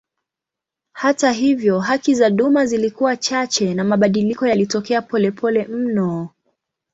[0.93, 6.29] Hata hivyo haki za duma zilikuwa chache na mabadiliko yalitokea polepole mno.